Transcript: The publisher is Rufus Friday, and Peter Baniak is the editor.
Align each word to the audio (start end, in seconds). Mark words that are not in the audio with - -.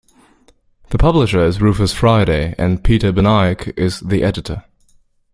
The 0.89 0.97
publisher 0.97 1.45
is 1.45 1.61
Rufus 1.61 1.93
Friday, 1.93 2.55
and 2.57 2.83
Peter 2.83 3.13
Baniak 3.13 3.77
is 3.77 3.99
the 3.99 4.23
editor. 4.23 4.65